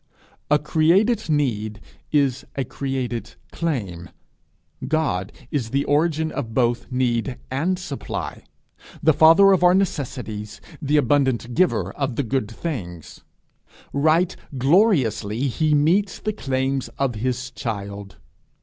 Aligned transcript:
A 0.49 0.57
created 0.57 1.29
need 1.29 1.79
is 2.11 2.43
a 2.55 2.63
created 2.63 3.35
claim. 3.51 4.09
God 4.87 5.31
is 5.51 5.69
the 5.69 5.85
origin 5.85 6.31
of 6.31 6.55
both 6.55 6.91
need 6.91 7.37
and 7.51 7.77
supply, 7.77 8.43
the 9.03 9.13
father 9.13 9.51
of 9.51 9.63
our 9.63 9.75
necessities, 9.75 10.59
the 10.81 10.97
abundant 10.97 11.53
giver 11.53 11.91
of 11.93 12.15
the 12.15 12.23
good 12.23 12.49
things. 12.49 13.21
Right 13.93 14.35
gloriously 14.57 15.41
he 15.47 15.75
meets 15.75 16.17
the 16.17 16.33
claims 16.33 16.87
of 16.97 17.13
his 17.13 17.51
child! 17.51 18.15